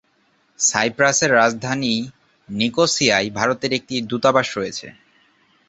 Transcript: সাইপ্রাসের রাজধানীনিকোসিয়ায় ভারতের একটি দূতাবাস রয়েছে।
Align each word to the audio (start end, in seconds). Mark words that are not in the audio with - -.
সাইপ্রাসের 0.59 1.31
রাজধানীনিকোসিয়ায় 1.33 3.29
ভারতের 3.31 3.71
একটি 3.73 3.95
দূতাবাস 4.01 4.47
রয়েছে। 4.57 4.87